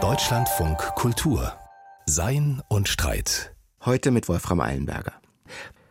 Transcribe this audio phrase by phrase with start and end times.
[0.00, 1.52] Deutschlandfunk Kultur
[2.06, 3.56] Sein und Streit.
[3.84, 5.14] Heute mit Wolfram Eilenberger.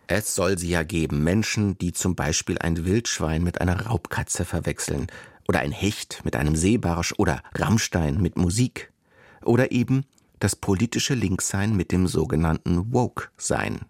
[0.07, 5.07] Es soll sie ja geben, Menschen, die zum Beispiel ein Wildschwein mit einer Raubkatze verwechseln,
[5.49, 8.93] oder ein Hecht mit einem Seebarsch oder Rammstein mit Musik,
[9.43, 10.05] oder eben
[10.39, 13.81] das politische Linksein mit dem sogenannten Woke-Sein,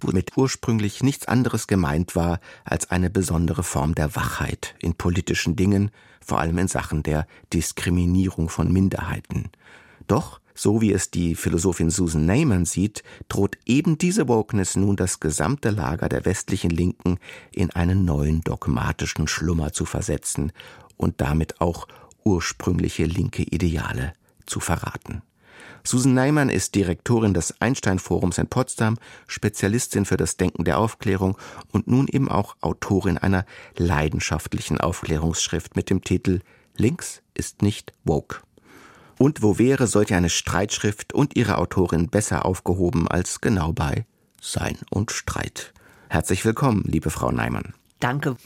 [0.00, 5.90] womit ursprünglich nichts anderes gemeint war als eine besondere Form der Wachheit in politischen Dingen,
[6.30, 9.50] vor allem in Sachen der Diskriminierung von Minderheiten.
[10.06, 15.18] Doch so wie es die Philosophin Susan Neyman sieht, droht eben diese Wokeness nun das
[15.18, 17.18] gesamte Lager der westlichen Linken
[17.50, 20.52] in einen neuen dogmatischen Schlummer zu versetzen
[20.96, 21.88] und damit auch
[22.22, 24.12] ursprüngliche linke Ideale
[24.46, 25.22] zu verraten.
[25.82, 31.36] Susan Neyman ist Direktorin des Einstein-Forums in Potsdam, Spezialistin für das Denken der Aufklärung
[31.72, 33.44] und nun eben auch Autorin einer
[33.76, 36.40] leidenschaftlichen Aufklärungsschrift mit dem Titel
[36.76, 38.40] Links ist nicht woke.
[39.18, 44.06] Und wo wäre solch eine Streitschrift und ihre Autorin besser aufgehoben als genau bei
[44.40, 45.74] Sein und Streit?
[46.08, 47.74] Herzlich willkommen, liebe Frau Neimann.
[48.00, 48.36] Danke.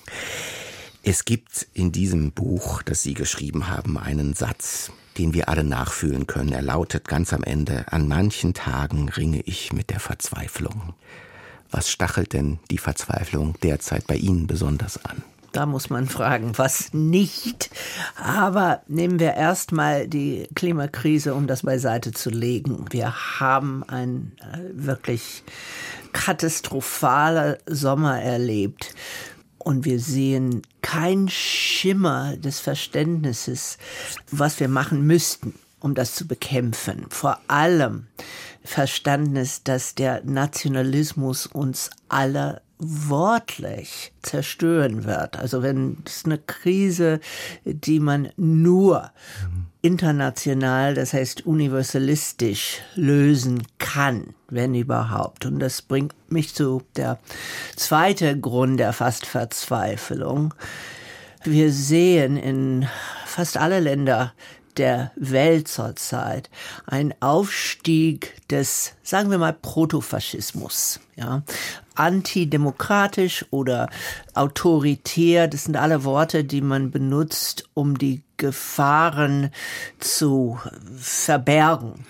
[1.04, 6.26] Es gibt in diesem Buch, das Sie geschrieben haben, einen Satz, den wir alle nachfühlen
[6.26, 6.52] können.
[6.52, 10.94] Er lautet ganz am Ende, an manchen Tagen ringe ich mit der Verzweiflung.
[11.70, 15.22] Was stachelt denn die Verzweiflung derzeit bei Ihnen besonders an?
[15.54, 17.70] Da muss man fragen, was nicht.
[18.16, 22.86] Aber nehmen wir erstmal die Klimakrise, um das beiseite zu legen.
[22.90, 25.44] Wir haben einen äh, wirklich
[26.12, 28.96] katastrophaler Sommer erlebt.
[29.64, 33.78] Und wir sehen kein Schimmer des Verständnisses,
[34.30, 37.06] was wir machen müssten, um das zu bekämpfen.
[37.08, 38.06] Vor allem
[38.62, 45.38] Verständnis, dass der Nationalismus uns alle wortlich zerstören wird.
[45.38, 47.20] Also wenn es eine Krise,
[47.64, 49.12] die man nur
[49.84, 55.44] international, das heißt universalistisch lösen kann, wenn überhaupt.
[55.44, 57.18] Und das bringt mich zu der
[57.76, 60.54] zweite Grund der fast Verzweiflung.
[61.44, 62.88] Wir sehen in
[63.26, 64.32] fast alle Länder
[64.78, 66.48] der Welt zurzeit
[66.86, 70.98] ein Aufstieg des, sagen wir mal, Protofaschismus.
[71.14, 71.44] Ja,
[71.94, 73.88] antidemokratisch oder
[74.34, 79.50] autoritär, das sind alle Worte, die man benutzt, um die Gefahren
[80.00, 80.58] zu
[80.96, 82.04] verbergen.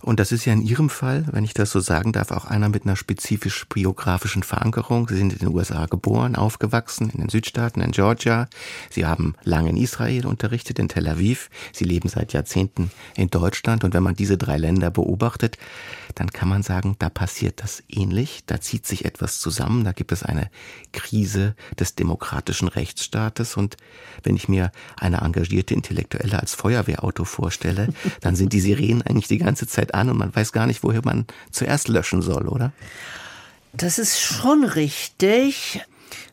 [0.00, 2.68] Und das ist ja in Ihrem Fall, wenn ich das so sagen darf, auch einer
[2.68, 5.08] mit einer spezifisch biografischen Verankerung.
[5.08, 8.48] Sie sind in den USA geboren, aufgewachsen, in den Südstaaten, in Georgia.
[8.90, 11.50] Sie haben lange in Israel unterrichtet, in Tel Aviv.
[11.72, 13.84] Sie leben seit Jahrzehnten in Deutschland.
[13.84, 15.58] Und wenn man diese drei Länder beobachtet,
[16.14, 18.42] dann kann man sagen, da passiert das ähnlich.
[18.46, 19.84] Da zieht sich etwas zusammen.
[19.84, 20.50] Da gibt es eine
[20.92, 23.56] Krise des demokratischen Rechtsstaates.
[23.56, 23.76] Und
[24.22, 27.88] wenn ich mir eine engagierte Intellektuelle als Feuerwehrauto vorstelle,
[28.20, 31.02] dann sind die Sirenen eigentlich die ganze Zeit an und man weiß gar nicht, woher
[31.04, 32.72] man zuerst löschen soll, oder?
[33.72, 35.80] Das ist schon richtig.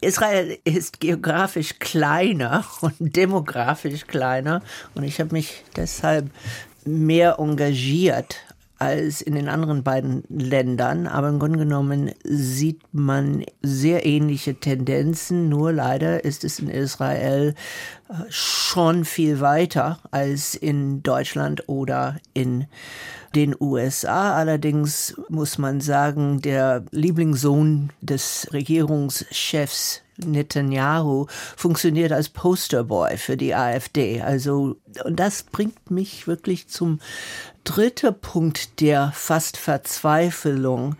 [0.01, 4.61] Israel ist geografisch kleiner und demografisch kleiner
[4.93, 6.29] und ich habe mich deshalb
[6.85, 8.37] mehr engagiert
[8.77, 11.07] als in den anderen beiden Ländern.
[11.07, 15.49] Aber im Grunde genommen sieht man sehr ähnliche Tendenzen.
[15.49, 17.55] Nur leider ist es in Israel
[18.09, 22.65] äh, schon viel weiter als in Deutschland oder in
[23.35, 24.35] den USA.
[24.35, 34.21] Allerdings muss man sagen, der Lieblingssohn des Regierungschefs Netanyahu funktioniert als Posterboy für die AfD.
[34.21, 36.99] Also, und das bringt mich wirklich zum
[37.65, 40.95] dritte Punkt der fast Verzweiflung.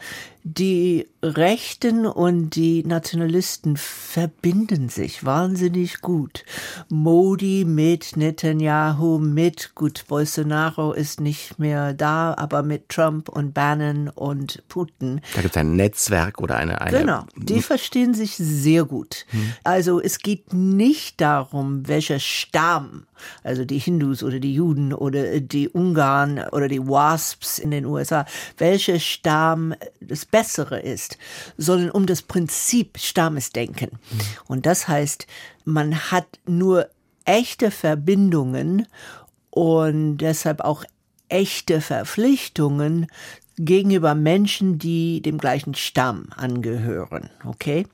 [0.48, 6.46] Die Rechten und die Nationalisten verbinden sich wahnsinnig gut.
[6.88, 14.10] Modi mit Netanyahu, mit, gut, Bolsonaro ist nicht mehr da, aber mit Trump und Bannon
[14.10, 15.22] und Putin.
[15.34, 17.00] Da gibt es ein Netzwerk oder eine, eine.
[17.00, 19.26] Genau, die verstehen sich sehr gut.
[19.30, 19.54] Hm.
[19.64, 23.08] Also es geht nicht darum, welcher Stamm,
[23.44, 28.26] also die Hindus oder die Juden oder die Ungarn oder die Wasps in den USA,
[28.58, 31.18] welcher Stamm das Bessere ist,
[31.58, 33.92] sondern um das Prinzip Stammesdenken.
[33.92, 34.20] Mhm.
[34.48, 35.28] Und das heißt,
[35.64, 36.90] man hat nur
[37.26, 38.88] echte Verbindungen
[39.50, 40.86] und deshalb auch
[41.30, 43.08] echte Verpflichtungen
[43.58, 47.30] gegenüber Menschen, die dem gleichen Stamm angehören.
[47.46, 47.88] Okay?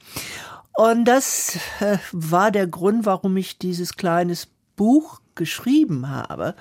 [0.74, 6.56] Und das äh, war der Grund, warum ich dieses kleines Buch geschrieben habe,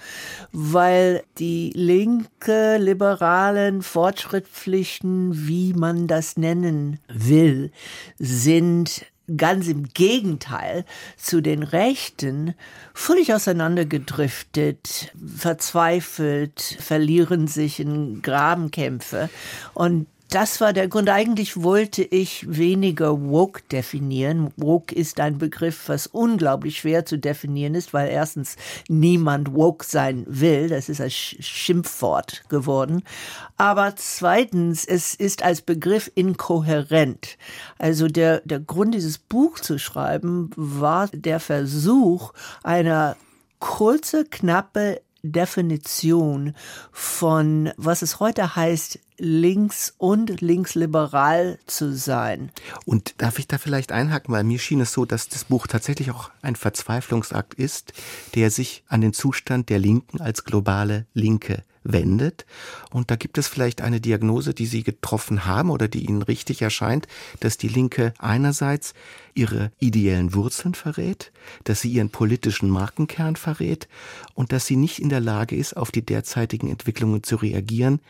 [0.53, 7.73] weil die linke, liberalen Fortschrittspflichten, wie man das nennen will,
[8.19, 9.07] sind
[9.37, 10.85] ganz im Gegenteil
[11.17, 12.55] zu den Rechten
[12.95, 19.31] völlig auseinandergedriftet, verzweifelt, verlieren sich in Grabenkämpfe.
[19.75, 21.09] Und das war der Grund.
[21.09, 24.53] Eigentlich wollte ich weniger woke definieren.
[24.57, 28.57] Woke ist ein Begriff, was unglaublich schwer zu definieren ist, weil erstens
[28.89, 30.69] niemand woke sein will.
[30.69, 33.03] Das ist ein Schimpfwort geworden.
[33.57, 37.37] Aber zweitens, es ist als Begriff inkohärent.
[37.79, 42.33] Also der, der Grund, dieses Buch zu schreiben, war der Versuch
[42.63, 43.17] einer
[43.59, 46.55] kurze, knappe Definition
[46.93, 52.51] von, was es heute heißt, links und linksliberal zu sein.
[52.87, 56.11] Und darf ich da vielleicht einhaken, weil mir schien es so, dass das Buch tatsächlich
[56.11, 57.93] auch ein Verzweiflungsakt ist,
[58.35, 62.47] der sich an den Zustand der Linken als globale Linke wendet.
[62.91, 66.63] Und da gibt es vielleicht eine Diagnose, die Sie getroffen haben oder die Ihnen richtig
[66.63, 67.07] erscheint,
[67.41, 68.95] dass die Linke einerseits
[69.35, 71.33] ihre ideellen Wurzeln verrät,
[71.65, 73.89] dass sie ihren politischen Markenkern verrät
[74.35, 78.01] und dass sie nicht in der Lage ist, auf die derzeitigen Entwicklungen zu reagieren,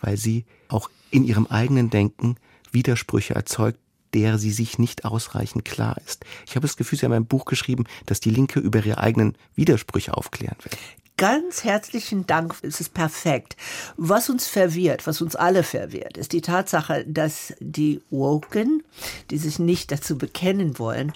[0.00, 2.36] weil sie auch in ihrem eigenen Denken
[2.72, 3.78] Widersprüche erzeugt,
[4.14, 6.24] der sie sich nicht ausreichend klar ist.
[6.46, 9.36] Ich habe das Gefühl, Sie haben ein Buch geschrieben, das die Linke über ihre eigenen
[9.54, 10.72] Widersprüche aufklären will.
[11.18, 13.56] Ganz herzlichen Dank, es ist perfekt.
[13.96, 18.82] Was uns verwirrt, was uns alle verwirrt, ist die Tatsache, dass die Woken,
[19.30, 21.12] die sich nicht dazu bekennen wollen,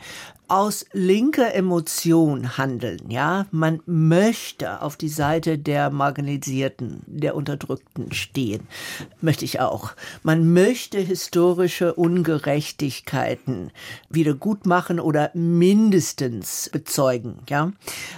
[0.51, 3.47] aus linker Emotion handeln, ja.
[3.53, 8.67] Man möchte auf die Seite der Marginalisierten, der Unterdrückten stehen.
[9.21, 9.93] Möchte ich auch.
[10.25, 13.71] Man möchte historische Ungerechtigkeiten
[14.09, 17.73] wieder gut machen oder mindestens bezeugen, ja.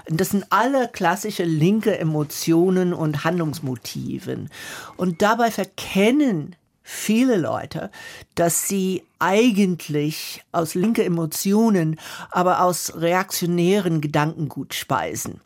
[0.08, 4.48] Das sind alle klassische linke Emotionen und Handlungsmotiven.
[4.96, 7.90] Und dabei verkennen viele Leute,
[8.34, 11.98] dass sie eigentlich aus linke Emotionen,
[12.30, 15.40] aber aus reaktionären Gedankengut speisen.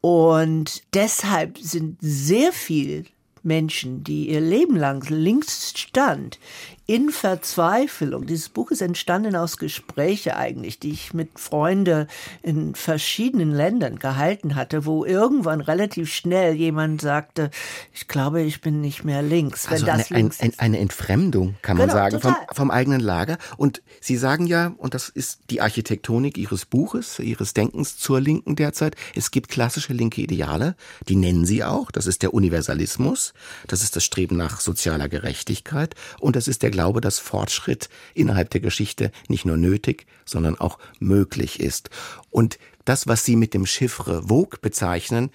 [0.00, 3.06] Und deshalb sind sehr viel
[3.42, 6.38] Menschen, die ihr Leben lang links stand,
[6.86, 8.26] in Verzweiflung.
[8.26, 12.08] Dieses Buch ist entstanden aus Gesprächen eigentlich, die ich mit Freunden
[12.42, 17.50] in verschiedenen Ländern gehalten hatte, wo irgendwann relativ schnell jemand sagte,
[17.92, 19.66] ich glaube, ich bin nicht mehr links.
[19.66, 23.38] also eine, ein, ein, eine Entfremdung, kann man genau, sagen, vom, vom, eigenen Lager.
[23.56, 28.56] Und Sie sagen ja, und das ist die Architektonik Ihres Buches, Ihres Denkens zur Linken
[28.56, 30.76] derzeit, es gibt klassische linke Ideale,
[31.08, 33.32] die nennen Sie auch, das ist der Universalismus,
[33.68, 38.50] das ist das Streben nach sozialer Gerechtigkeit und das ist der Glaube, dass Fortschritt innerhalb
[38.50, 41.88] der Geschichte nicht nur nötig, sondern auch möglich ist.
[42.30, 45.30] Und das, was Sie mit dem Chiffre Vogue bezeichnen,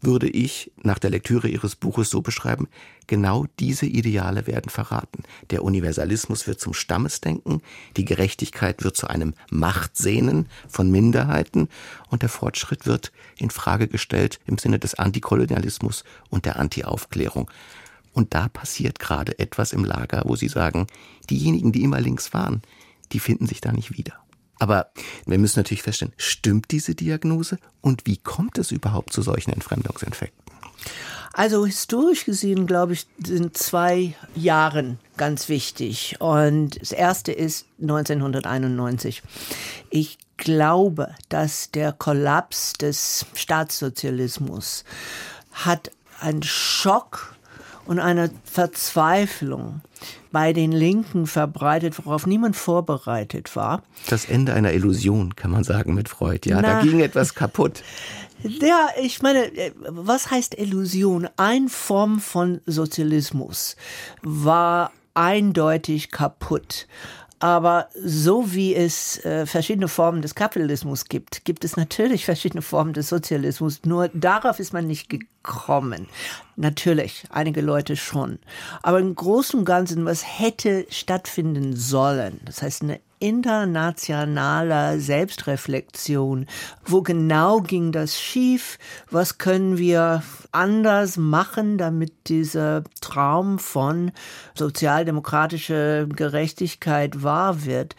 [0.00, 2.68] würde ich nach der Lektüre Ihres Buches so beschreiben,
[3.08, 5.24] genau diese Ideale werden verraten.
[5.50, 7.62] Der Universalismus wird zum Stammesdenken,
[7.96, 11.68] die Gerechtigkeit wird zu einem Machtsehnen von Minderheiten
[12.10, 17.50] und der Fortschritt wird in Frage gestellt im Sinne des Antikolonialismus und der Antiaufklärung.
[18.16, 20.86] Und da passiert gerade etwas im Lager, wo sie sagen,
[21.28, 22.62] diejenigen, die immer links waren,
[23.12, 24.14] die finden sich da nicht wieder.
[24.58, 24.90] Aber
[25.26, 30.42] wir müssen natürlich feststellen, stimmt diese Diagnose und wie kommt es überhaupt zu solchen Entfremdungsinfekten?
[31.34, 36.16] Also historisch gesehen, glaube ich, sind zwei Jahren ganz wichtig.
[36.18, 39.22] Und das erste ist 1991.
[39.90, 44.84] Ich glaube, dass der Kollaps des Staatssozialismus
[45.52, 45.90] hat
[46.20, 47.35] einen Schock
[47.86, 49.80] und eine Verzweiflung
[50.32, 53.82] bei den Linken verbreitet, worauf niemand vorbereitet war.
[54.08, 56.48] Das Ende einer Illusion, kann man sagen, mit Freud.
[56.48, 57.82] Ja, Na, da ging etwas kaputt.
[58.42, 59.50] Ja, ich meine,
[59.88, 61.26] was heißt Illusion?
[61.38, 63.76] Ein Form von Sozialismus
[64.22, 66.86] war eindeutig kaputt.
[67.38, 72.94] Aber so wie es äh, verschiedene Formen des Kapitalismus gibt, gibt es natürlich verschiedene Formen
[72.94, 73.80] des Sozialismus.
[73.84, 76.08] Nur darauf ist man nicht gekommen.
[76.56, 78.38] Natürlich, einige Leute schon.
[78.82, 82.40] Aber im Großen und Ganzen, was hätte stattfinden sollen?
[82.46, 86.46] Das heißt, eine internationaler Selbstreflexion.
[86.84, 88.78] Wo genau ging das schief?
[89.10, 94.12] Was können wir anders machen, damit dieser Traum von
[94.54, 97.96] sozialdemokratischer Gerechtigkeit wahr wird?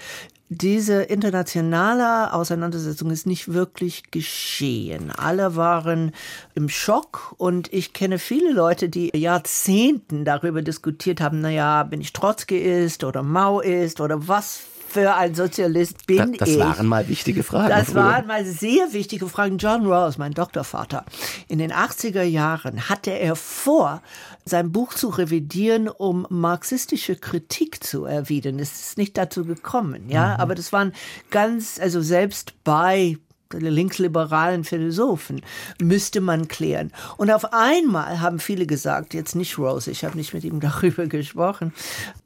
[0.50, 5.12] diese internationale Auseinandersetzung ist nicht wirklich geschehen.
[5.12, 6.14] Alle waren
[6.56, 12.14] im Schock und ich kenne viele Leute, die Jahrzehnten darüber diskutiert haben, naja, bin ich
[12.14, 16.58] Trotzki ist oder Mao ist oder was für ein Sozialist bin das, das ich?
[16.58, 17.70] Das waren mal wichtige Fragen.
[17.70, 19.58] Das waren mal sehr wichtige Fragen.
[19.58, 21.06] John Rawls, mein Doktorvater,
[21.48, 24.01] in den 80er Jahren hatte er vor,
[24.46, 28.60] sein Buch zu revidieren, um marxistische Kritik zu erwidern.
[28.60, 30.41] Es ist nicht dazu gekommen, ja, mhm.
[30.41, 30.94] aber das waren
[31.29, 33.17] ganz, also selbst bei
[33.54, 35.42] linksliberalen Philosophen
[35.82, 36.92] müsste man klären.
[37.18, 41.08] Und auf einmal haben viele gesagt, jetzt nicht Rose, ich habe nicht mit ihm darüber
[41.08, 41.74] gesprochen,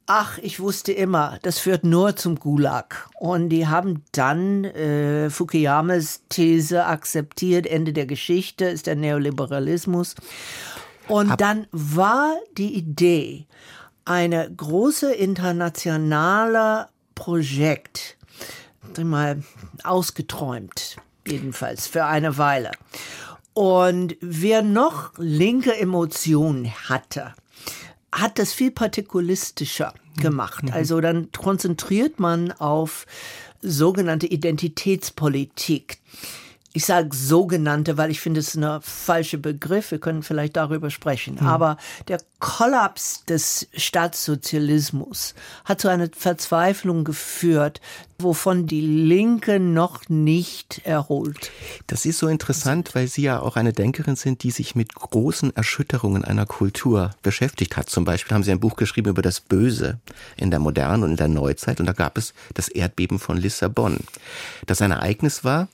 [0.06, 3.08] ach, ich wusste immer, das führt nur zum Gulag.
[3.18, 10.14] Und die haben dann äh, Fukuyamas These akzeptiert, Ende der Geschichte ist der Neoliberalismus.
[11.08, 13.46] Und dann war die Idee,
[14.04, 18.16] eine große internationale Projekt,
[18.98, 19.42] mal
[19.84, 22.70] ausgeträumt, jedenfalls für eine Weile.
[23.54, 27.34] Und wer noch linke Emotionen hatte,
[28.10, 30.64] hat das viel partikulistischer gemacht.
[30.64, 30.72] Mhm.
[30.72, 33.06] Also dann konzentriert man auf
[33.60, 35.98] sogenannte Identitätspolitik
[36.74, 39.90] ich sage sogenannte, weil ich finde, es ist ein falscher Begriff.
[39.90, 41.40] Wir können vielleicht darüber sprechen.
[41.40, 41.46] Hm.
[41.46, 41.76] Aber
[42.08, 47.80] der Kollaps des Staatssozialismus hat zu einer Verzweiflung geführt,
[48.18, 51.50] wovon die Linke noch nicht erholt.
[51.88, 55.54] Das ist so interessant, weil Sie ja auch eine Denkerin sind, die sich mit großen
[55.54, 57.90] Erschütterungen einer Kultur beschäftigt hat.
[57.90, 60.00] Zum Beispiel haben Sie ein Buch geschrieben über das Böse
[60.36, 61.80] in der Modernen und in der Neuzeit.
[61.80, 63.98] Und da gab es das Erdbeben von Lissabon.
[64.66, 65.68] Das ein Ereignis war,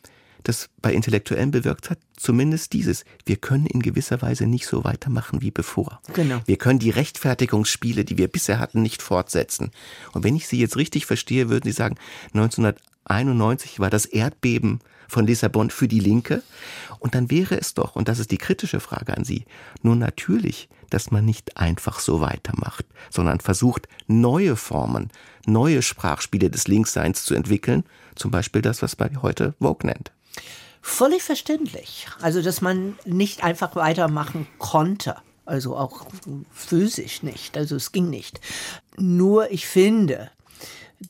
[0.48, 3.04] das bei Intellektuellen bewirkt hat, zumindest dieses.
[3.26, 6.00] Wir können in gewisser Weise nicht so weitermachen wie bevor.
[6.14, 6.40] Genau.
[6.46, 9.70] Wir können die Rechtfertigungsspiele, die wir bisher hatten, nicht fortsetzen.
[10.12, 11.96] Und wenn ich Sie jetzt richtig verstehe, würden Sie sagen,
[12.32, 16.42] 1991 war das Erdbeben von Lissabon für die Linke.
[16.98, 19.44] Und dann wäre es doch, und das ist die kritische Frage an Sie,
[19.82, 25.10] nur natürlich, dass man nicht einfach so weitermacht, sondern versucht, neue Formen,
[25.46, 30.12] neue Sprachspiele des Linksseins zu entwickeln, zum Beispiel das, was man heute Vogue nennt.
[30.80, 32.06] Völlig verständlich.
[32.20, 35.16] Also, dass man nicht einfach weitermachen konnte.
[35.44, 36.06] Also auch
[36.52, 37.56] physisch nicht.
[37.56, 38.40] Also es ging nicht.
[38.96, 40.30] Nur ich finde,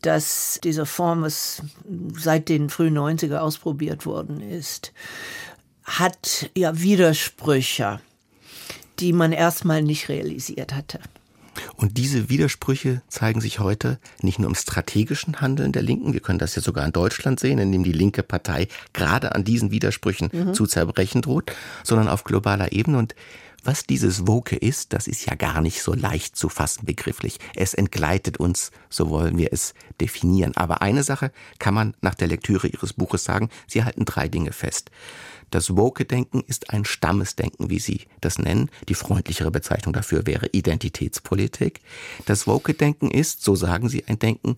[0.03, 1.63] dass diese Form, was
[2.17, 4.93] seit den frühen 90er ausprobiert worden ist,
[5.85, 8.01] hat ja Widersprüche,
[9.01, 11.01] die man erstmal nicht realisiert hatte.
[11.77, 16.39] Und diese Widersprüche zeigen sich heute nicht nur im strategischen Handeln der Linken, wir können
[16.39, 20.31] das ja sogar in Deutschland sehen, in dem die linke Partei gerade an diesen Widersprüchen
[20.33, 20.55] mhm.
[20.55, 21.53] zu zerbrechen droht,
[21.85, 22.99] sondern auf globaler Ebene.
[22.99, 23.15] Und
[23.65, 27.39] was dieses Woke ist, das ist ja gar nicht so leicht zu fassen begrifflich.
[27.55, 30.57] Es entgleitet uns, so wollen wir es definieren.
[30.57, 34.53] Aber eine Sache kann man nach der Lektüre Ihres Buches sagen, Sie halten drei Dinge
[34.53, 34.91] fest.
[35.51, 38.71] Das Woke-Denken ist ein Stammesdenken, wie Sie das nennen.
[38.89, 41.81] Die freundlichere Bezeichnung dafür wäre Identitätspolitik.
[42.27, 44.57] Das Woke-Denken ist, so sagen Sie, ein Denken,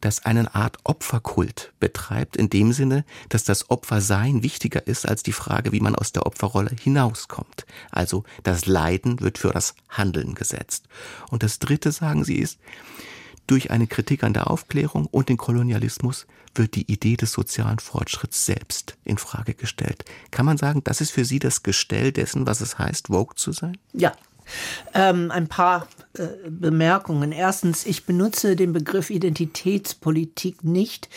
[0.00, 5.32] das eine Art Opferkult betreibt, in dem Sinne, dass das Opfersein wichtiger ist als die
[5.32, 7.66] Frage, wie man aus der Opferrolle hinauskommt.
[7.90, 10.88] Also das Leiden wird für das Handeln gesetzt.
[11.30, 12.58] Und das Dritte, sagen Sie, ist,
[13.46, 18.46] durch eine Kritik an der Aufklärung und den Kolonialismus wird die Idee des sozialen Fortschritts
[18.46, 20.04] selbst in Frage gestellt.
[20.30, 23.52] Kann man sagen, das ist für Sie das Gestell dessen, was es heißt, Vogue zu
[23.52, 23.76] sein?
[23.92, 24.12] Ja,
[24.94, 25.88] ähm, ein paar
[26.48, 27.30] Bemerkungen.
[27.30, 31.08] Erstens, ich benutze den Begriff Identitätspolitik nicht,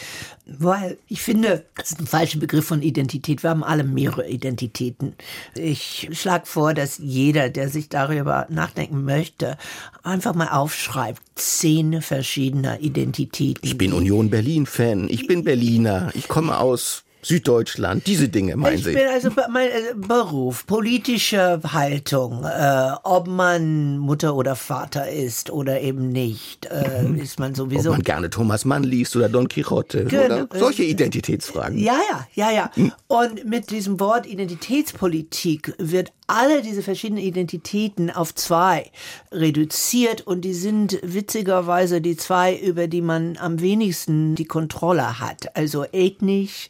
[0.45, 3.41] weil ich finde, das ist ein falscher Begriff von Identität.
[3.41, 5.15] Wir haben alle mehrere Identitäten.
[5.55, 9.57] Ich schlage vor, dass jeder, der sich darüber nachdenken möchte,
[10.03, 11.21] einfach mal aufschreibt.
[11.35, 13.65] Zehn verschiedene Identitäten.
[13.65, 15.09] Ich bin Union Berlin-Fan.
[15.09, 16.12] Ich bin Berliner.
[16.13, 18.89] Ich komme aus Süddeutschland, diese Dinge meinen ich Sie?
[18.92, 25.50] Ich bin also mein äh, Beruf, politische Haltung, äh, ob man Mutter oder Vater ist
[25.50, 27.15] oder eben nicht, äh, mhm.
[27.15, 27.89] ist man sowieso.
[27.89, 30.25] Ob man gerne Thomas Mann liest oder Don Quixote genau.
[30.25, 31.77] oder solche Identitätsfragen.
[31.77, 32.72] Ja, ja, ja, ja.
[32.75, 32.92] Hm.
[33.08, 38.92] Und mit diesem Wort Identitätspolitik wird alle diese verschiedenen Identitäten auf zwei
[39.32, 45.56] reduziert und die sind witzigerweise die zwei, über die man am wenigsten die Kontrolle hat.
[45.56, 46.70] Also ethnisch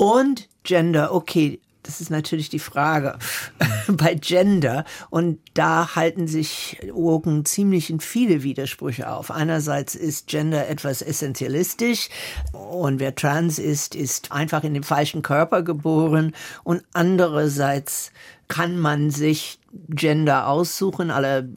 [0.00, 3.18] und Gender, okay, das ist natürlich die Frage
[3.86, 4.86] bei Gender.
[5.10, 9.30] Und da halten sich Woken ziemlich in viele Widersprüche auf.
[9.30, 12.08] Einerseits ist Gender etwas essentialistisch
[12.54, 16.34] und wer trans ist, ist einfach in dem falschen Körper geboren.
[16.64, 18.10] Und andererseits
[18.48, 19.58] kann man sich
[19.90, 21.10] Gender aussuchen.
[21.10, 21.50] Alle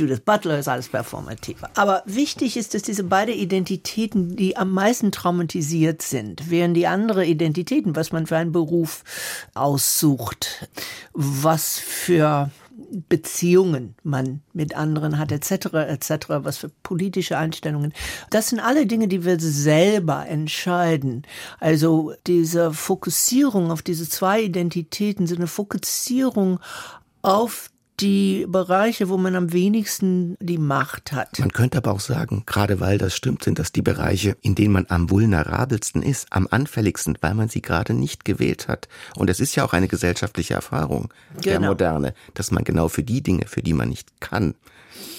[0.00, 1.58] Judith Butler ist alles performativ.
[1.74, 7.24] Aber wichtig ist, dass diese beiden Identitäten, die am meisten traumatisiert sind, während die anderen
[7.24, 9.04] Identitäten, was man für einen Beruf
[9.54, 10.68] aussucht,
[11.12, 12.50] was für
[13.08, 17.92] Beziehungen man mit anderen hat, etc., etc., was für politische Einstellungen.
[18.30, 21.22] Das sind alle Dinge, die wir selber entscheiden.
[21.60, 26.58] Also diese Fokussierung auf diese zwei Identitäten, so eine Fokussierung
[27.22, 31.38] auf die Bereiche, wo man am wenigsten die Macht hat.
[31.38, 34.72] Man könnte aber auch sagen, gerade weil das stimmt, sind das die Bereiche, in denen
[34.72, 38.88] man am vulnerabelsten ist, am anfälligsten, weil man sie gerade nicht gewählt hat.
[39.16, 41.44] Und es ist ja auch eine gesellschaftliche Erfahrung genau.
[41.44, 44.54] der Moderne, dass man genau für die Dinge, für die man nicht kann,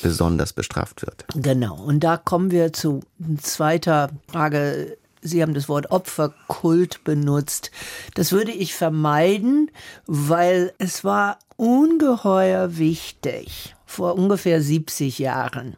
[0.01, 1.25] besonders bestraft wird.
[1.35, 1.75] Genau.
[1.75, 3.01] Und da kommen wir zu
[3.41, 7.71] zweiter Frage Sie haben das Wort Opferkult benutzt.
[8.15, 9.69] Das würde ich vermeiden,
[10.07, 15.75] weil es war ungeheuer wichtig vor ungefähr 70 Jahren,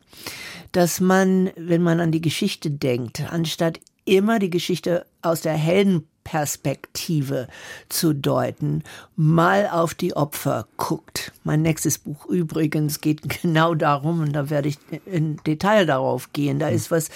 [0.72, 7.48] dass man, wenn man an die Geschichte denkt, anstatt immer die Geschichte aus der Heldenperspektive
[7.90, 8.84] zu deuten,
[9.16, 11.32] mal auf die Opfer guckt.
[11.44, 16.60] Mein nächstes Buch übrigens geht genau darum, und da werde ich in Detail darauf gehen.
[16.60, 17.10] Da ist was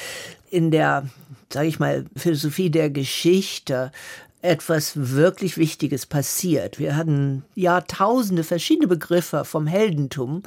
[0.49, 1.07] in der,
[1.51, 3.91] sage ich mal, Philosophie der Geschichte
[4.41, 6.77] etwas wirklich Wichtiges passiert.
[6.77, 10.43] Wir hatten Jahrtausende verschiedene Begriffe vom Heldentum,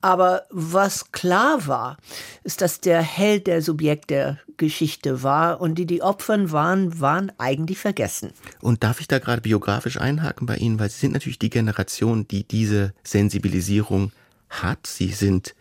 [0.00, 1.98] aber was klar war,
[2.42, 7.32] ist, dass der Held der Subjekt der Geschichte war und die, die Opfern waren, waren
[7.38, 8.32] eigentlich vergessen.
[8.60, 12.26] Und darf ich da gerade biografisch einhaken bei Ihnen, weil Sie sind natürlich die Generation,
[12.26, 14.12] die diese Sensibilisierung
[14.48, 14.86] hat.
[14.86, 15.54] Sie sind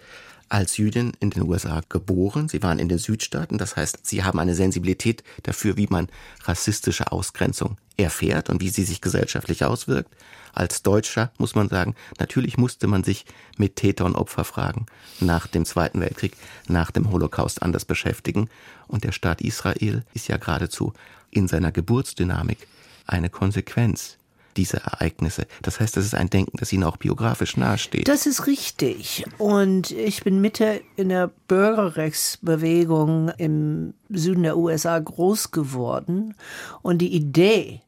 [0.54, 2.48] als Jüdin in den USA geboren.
[2.48, 3.58] Sie waren in den Südstaaten.
[3.58, 6.10] Das heißt, sie haben eine Sensibilität dafür, wie man
[6.44, 10.16] rassistische Ausgrenzung erfährt und wie sie sich gesellschaftlich auswirkt.
[10.54, 13.26] Als Deutscher muss man sagen, natürlich musste man sich
[13.58, 14.86] mit Täter- und Opferfragen
[15.20, 16.34] nach dem Zweiten Weltkrieg,
[16.68, 18.48] nach dem Holocaust anders beschäftigen.
[18.88, 20.94] Und der Staat Israel ist ja geradezu
[21.32, 22.68] in seiner Geburtsdynamik
[23.08, 24.18] eine Konsequenz
[24.58, 25.46] diese Ereignisse.
[25.62, 28.08] Das heißt, das ist ein Denken, das Ihnen auch biografisch nahesteht.
[28.08, 29.26] Das ist richtig.
[29.38, 36.36] Und ich bin Mitte in der Bürgerrechtsbewegung im Süden der USA groß geworden.
[36.82, 37.82] Und die Idee,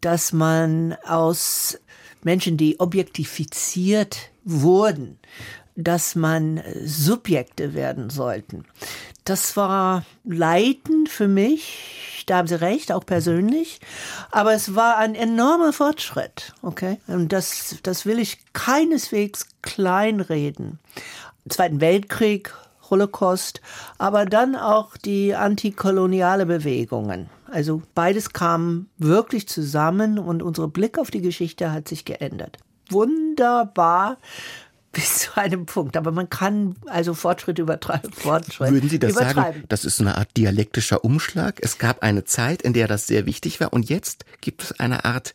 [0.00, 1.78] dass man aus
[2.22, 5.18] Menschen, die objektifiziert wurden,
[5.76, 8.64] dass man Subjekte werden sollten.
[9.24, 13.80] Das war leitend für mich da haben Sie recht, auch persönlich.
[14.30, 16.98] Aber es war ein enormer Fortschritt, okay?
[17.06, 20.78] Und das, das will ich keineswegs kleinreden.
[21.48, 22.54] Zweiten Weltkrieg,
[22.90, 23.60] Holocaust,
[23.98, 27.30] aber dann auch die antikoloniale Bewegungen.
[27.50, 32.58] Also beides kam wirklich zusammen und unser Blick auf die Geschichte hat sich geändert.
[32.90, 34.18] Wunderbar,
[34.92, 35.96] bis zu einem Punkt.
[35.96, 38.12] Aber man kann also Fortschritt übertreiben.
[38.12, 39.64] Fortschritt Würden Sie das sagen?
[39.68, 41.58] Das ist eine Art dialektischer Umschlag.
[41.60, 45.04] Es gab eine Zeit, in der das sehr wichtig war, und jetzt gibt es eine
[45.04, 45.34] Art,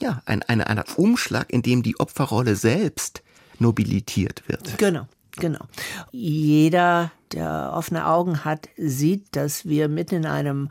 [0.00, 3.22] ja, ein, eine, eine Umschlag, in dem die Opferrolle selbst
[3.58, 4.78] nobilitiert wird.
[4.78, 5.06] Genau.
[5.38, 5.66] Genau.
[6.12, 10.70] Jeder, der offene Augen hat, sieht, dass wir mitten in einem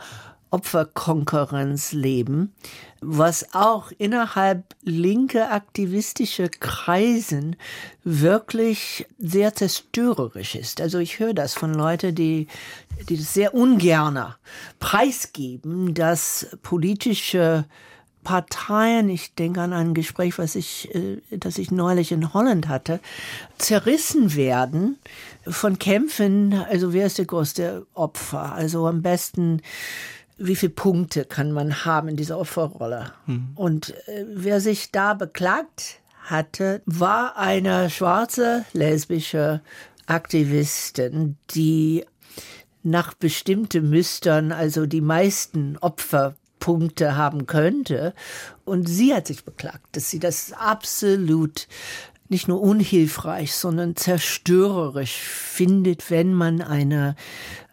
[0.52, 2.54] Opferkonkurrenz leben,
[3.02, 7.56] was auch innerhalb linke aktivistische Kreisen
[8.04, 10.82] wirklich sehr zerstörerisch ist.
[10.82, 12.48] Also ich höre das von Leuten, die,
[13.10, 14.38] die das sehr ungerner
[14.80, 17.66] preisgeben, dass politische
[18.26, 23.00] Parteien, ich denke an ein Gespräch, was ich, äh, das ich neulich in Holland hatte,
[23.58, 24.98] zerrissen werden
[25.48, 26.54] von Kämpfen.
[26.54, 28.52] Also wer ist der größte Opfer?
[28.54, 29.62] Also am besten
[30.38, 33.14] wie viele Punkte kann man haben in dieser Opferrolle.
[33.26, 33.50] Mhm.
[33.56, 39.62] Und äh, wer sich da beklagt hatte, war eine schwarze lesbische
[40.08, 42.06] Aktivistin, die
[42.84, 48.14] nach bestimmten Müstern also die meisten Opferpunkte haben könnte.
[48.64, 51.68] Und sie hat sich beklagt, dass sie das absolut
[52.30, 57.16] nicht nur unhilfreich, sondern zerstörerisch findet, wenn man eine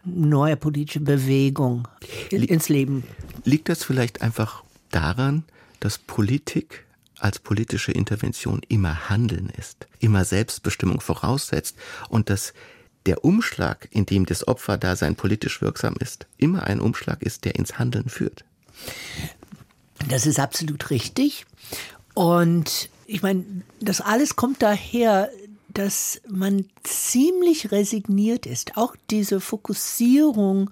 [0.05, 1.87] neue politische Bewegung
[2.29, 3.03] ins Leben.
[3.45, 5.43] Liegt das vielleicht einfach daran,
[5.79, 6.85] dass Politik
[7.17, 11.77] als politische Intervention immer Handeln ist, immer Selbstbestimmung voraussetzt
[12.09, 12.53] und dass
[13.05, 17.79] der Umschlag, in dem das Opferdasein politisch wirksam ist, immer ein Umschlag ist, der ins
[17.79, 18.45] Handeln führt.
[20.09, 21.45] Das ist absolut richtig.
[22.13, 23.43] Und ich meine,
[23.79, 25.29] das alles kommt daher,
[25.73, 28.77] dass man ziemlich resigniert ist.
[28.77, 30.69] Auch diese Fokussierung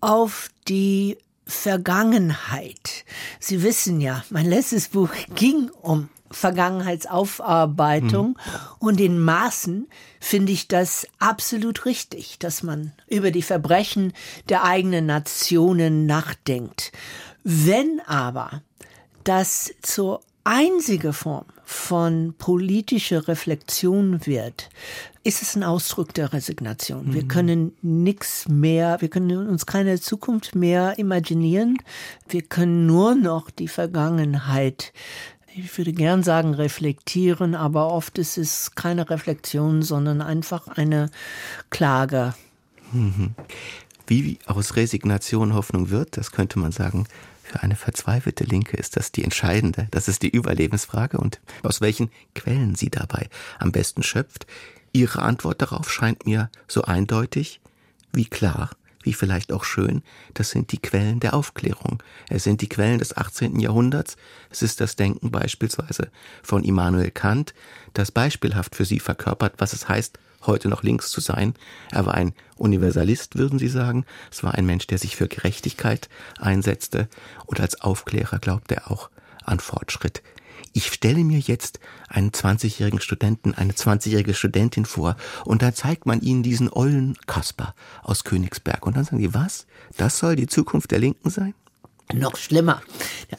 [0.00, 1.16] auf die
[1.46, 3.04] Vergangenheit.
[3.38, 8.36] Sie wissen ja, mein letztes Buch ging um Vergangenheitsaufarbeitung mhm.
[8.80, 9.86] und in Maßen
[10.18, 14.12] finde ich das absolut richtig, dass man über die Verbrechen
[14.48, 16.90] der eigenen Nationen nachdenkt.
[17.44, 18.62] Wenn aber
[19.22, 24.70] das zur einzige Form von politischer Reflexion wird,
[25.24, 27.12] ist es ein Ausdruck der Resignation.
[27.12, 27.28] Wir mhm.
[27.28, 31.78] können nichts mehr, wir können uns keine Zukunft mehr imaginieren.
[32.28, 34.92] Wir können nur noch die Vergangenheit
[35.58, 41.10] ich würde gern sagen reflektieren, aber oft ist es keine Reflexion, sondern einfach eine
[41.70, 42.34] Klage.
[42.92, 43.34] Mhm.
[44.06, 47.06] Wie aus Resignation Hoffnung wird, das könnte man sagen,
[47.46, 52.10] für eine verzweifelte Linke ist das die entscheidende, das ist die Überlebensfrage und aus welchen
[52.34, 53.28] Quellen sie dabei
[53.58, 54.46] am besten schöpft.
[54.92, 57.60] Ihre Antwort darauf scheint mir so eindeutig
[58.12, 58.70] wie klar,
[59.02, 60.02] wie vielleicht auch schön,
[60.34, 62.02] das sind die Quellen der Aufklärung.
[62.28, 63.60] Es sind die Quellen des 18.
[63.60, 64.16] Jahrhunderts.
[64.50, 66.10] Es ist das Denken beispielsweise
[66.42, 67.54] von Immanuel Kant,
[67.94, 71.54] das beispielhaft für sie verkörpert, was es heißt, heute noch links zu sein.
[71.90, 74.04] Er war ein Universalist, würden Sie sagen.
[74.30, 77.08] Es war ein Mensch, der sich für Gerechtigkeit einsetzte
[77.46, 79.10] und als Aufklärer glaubte er auch
[79.44, 80.22] an Fortschritt.
[80.72, 86.20] Ich stelle mir jetzt einen 20-jährigen Studenten, eine 20-jährige Studentin vor und dann zeigt man
[86.20, 89.66] ihnen diesen ollen Kasper aus Königsberg und dann sagen die, was?
[89.96, 91.54] Das soll die Zukunft der Linken sein?
[92.14, 92.82] Noch schlimmer.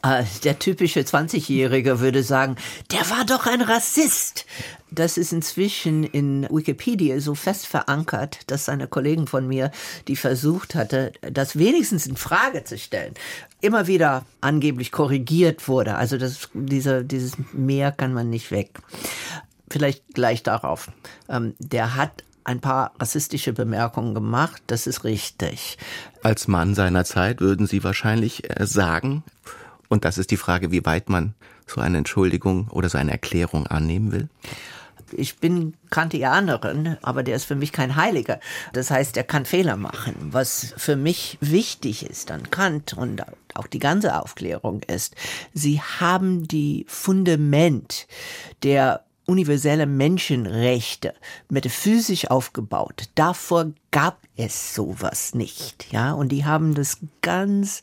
[0.03, 2.57] Äh, der typische 20-Jährige würde sagen,
[2.91, 4.45] der war doch ein Rassist.
[4.91, 9.71] Das ist inzwischen in Wikipedia so fest verankert, dass eine Kollegin von mir,
[10.07, 13.13] die versucht hatte, das wenigstens in Frage zu stellen,
[13.61, 15.95] immer wieder angeblich korrigiert wurde.
[15.95, 18.79] Also das, diese, dieses Mehr kann man nicht weg.
[19.69, 20.91] Vielleicht gleich darauf.
[21.29, 25.77] Ähm, der hat ein paar rassistische Bemerkungen gemacht, das ist richtig.
[26.23, 29.23] Als Mann seiner Zeit würden Sie wahrscheinlich äh, sagen,
[29.89, 31.33] und das ist die Frage, wie weit man
[31.65, 34.29] so eine Entschuldigung oder so eine Erklärung annehmen will?
[35.11, 38.39] Ich bin Kantianerin, aber der ist für mich kein Heiliger.
[38.73, 40.15] Das heißt, er kann Fehler machen.
[40.31, 45.15] Was für mich wichtig ist an Kant und auch die ganze Aufklärung ist,
[45.53, 48.07] sie haben die Fundament
[48.63, 51.13] der universelle Menschenrechte
[51.49, 53.09] metaphysisch aufgebaut.
[53.15, 56.13] Davor gab es sowas nicht, ja.
[56.13, 57.81] Und die haben das ganz,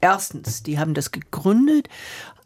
[0.00, 1.88] erstens, die haben das gegründet,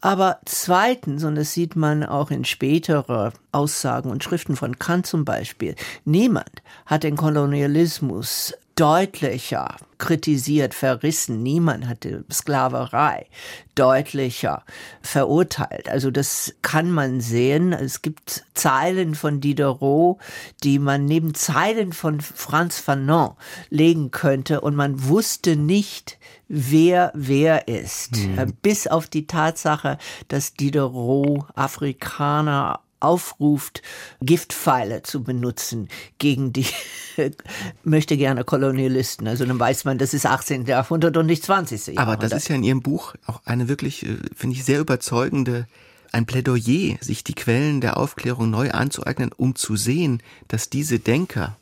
[0.01, 5.23] aber zweitens, und das sieht man auch in späterer Aussagen und Schriften von Kant zum
[5.23, 11.43] Beispiel, niemand hat den Kolonialismus deutlicher kritisiert, verrissen.
[11.43, 13.27] Niemand hatte Sklaverei
[13.75, 14.63] deutlicher
[15.03, 15.87] verurteilt.
[15.87, 17.73] Also das kann man sehen.
[17.73, 20.17] Es gibt Zeilen von Diderot,
[20.63, 23.35] die man neben Zeilen von Franz Fanon
[23.69, 26.17] legen könnte und man wusste nicht,
[26.47, 28.17] wer wer ist.
[28.17, 28.53] Mhm.
[28.63, 33.81] Bis auf die Tatsache, dass Diderot Afrikaner aufruft,
[34.21, 36.65] Giftpfeile zu benutzen gegen die
[37.83, 39.27] möchte gerne Kolonialisten.
[39.27, 40.65] Also dann weiß man, das ist 18.
[40.65, 41.87] Jahrhundert und nicht 20.
[41.87, 42.07] Jahrhundert.
[42.07, 45.67] Aber das ist ja in Ihrem Buch auch eine wirklich, äh, finde ich, sehr überzeugende
[46.11, 51.55] ein Plädoyer, sich die Quellen der Aufklärung neu anzueignen, um zu sehen, dass diese Denker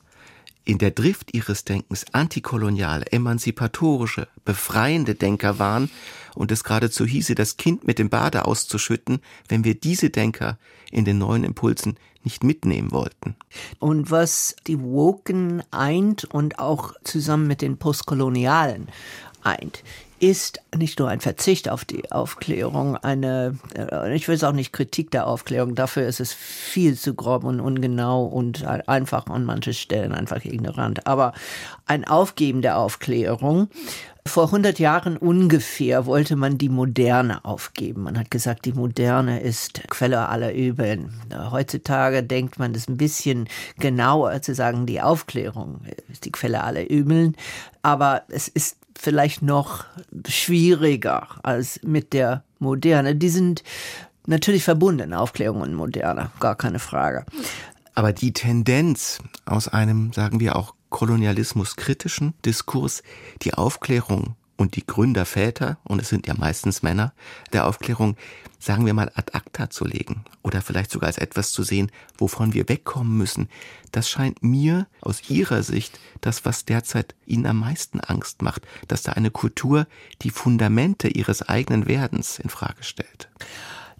[0.65, 5.89] in der Drift ihres Denkens antikoloniale, emanzipatorische, befreiende Denker waren
[6.35, 10.57] und es geradezu hieße, das Kind mit dem Bade auszuschütten, wenn wir diese Denker
[10.91, 13.35] in den neuen Impulsen nicht mitnehmen wollten.
[13.79, 18.89] Und was die Woken eint und auch zusammen mit den Postkolonialen
[19.41, 19.83] eint,
[20.19, 24.73] ist nicht nur ein Verzicht auf die Aufklärung, eine, äh, ich will es auch nicht
[24.73, 29.73] Kritik der Aufklärung, dafür ist es viel zu grob und ungenau und einfach an manchen
[29.73, 31.33] Stellen einfach ignorant, aber
[31.85, 33.69] ein Aufgeben der Aufklärung.
[34.25, 38.03] Vor 100 Jahren ungefähr wollte man die Moderne aufgeben.
[38.03, 41.13] Man hat gesagt, die Moderne ist Quelle aller Übeln.
[41.51, 43.47] Heutzutage denkt man das ein bisschen
[43.79, 47.35] genauer zu sagen, die Aufklärung ist die Quelle aller Übeln.
[47.81, 49.85] Aber es ist vielleicht noch
[50.27, 53.15] schwieriger als mit der Moderne.
[53.15, 53.63] Die sind
[54.27, 57.25] natürlich verbunden, Aufklärung und Moderne, gar keine Frage.
[57.95, 63.03] Aber die Tendenz aus einem, sagen wir auch, kolonialismuskritischen Diskurs,
[63.41, 67.13] die Aufklärung und die Gründerväter, und es sind ja meistens Männer,
[67.53, 68.17] der Aufklärung,
[68.59, 72.53] sagen wir mal, ad acta zu legen oder vielleicht sogar als etwas zu sehen, wovon
[72.53, 73.47] wir wegkommen müssen,
[73.93, 79.01] das scheint mir aus Ihrer Sicht das, was derzeit Ihnen am meisten Angst macht, dass
[79.01, 79.87] da eine Kultur
[80.21, 83.29] die Fundamente Ihres eigenen Werdens in Frage stellt.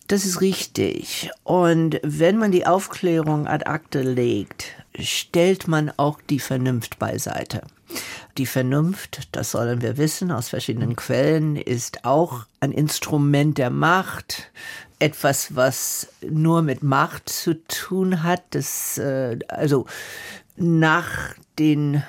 [0.09, 1.29] Das ist richtig.
[1.43, 7.61] Und wenn man die Aufklärung ad acta legt, stellt man auch die Vernunft beiseite.
[8.37, 14.51] Die Vernunft, das sollen wir wissen aus verschiedenen Quellen, ist auch ein Instrument der Macht,
[14.99, 18.43] etwas, was nur mit Macht zu tun hat.
[18.51, 19.85] Das, äh, also
[20.55, 22.03] nach den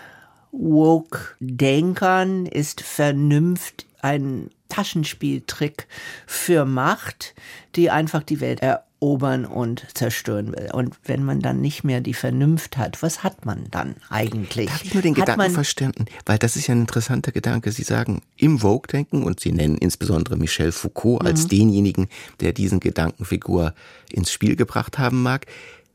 [0.53, 5.87] Woke-Denkern ist Vernunft ein Taschenspieltrick
[6.27, 7.35] für Macht,
[7.77, 8.61] die einfach die Welt
[9.01, 10.71] erobern und zerstören will.
[10.73, 14.67] Und wenn man dann nicht mehr die Vernunft hat, was hat man dann eigentlich?
[14.67, 16.07] Darf ich nur den hat Gedanken verstanden?
[16.27, 17.73] Weil das ist ja ein interessanter Gedanke.
[17.73, 21.49] Sie sagen im Vogue-Denken und Sie nennen insbesondere Michel Foucault als mhm.
[21.49, 22.09] denjenigen,
[22.41, 23.75] der diesen Gedankenfigur
[24.11, 25.47] ins Spiel gebracht haben mag,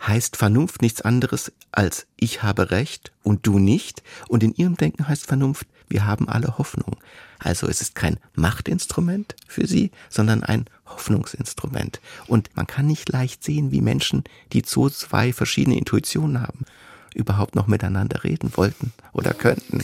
[0.05, 4.03] heißt Vernunft nichts anderes als ich habe Recht und du nicht.
[4.27, 6.97] Und in Ihrem Denken heißt Vernunft, wir haben alle Hoffnung.
[7.39, 12.00] Also es ist kein Machtinstrument für sie, sondern ein Hoffnungsinstrument.
[12.28, 16.65] Und man kann nicht leicht sehen, wie Menschen, die so zwei verschiedene Intuitionen haben,
[17.15, 19.84] überhaupt noch miteinander reden wollten oder könnten.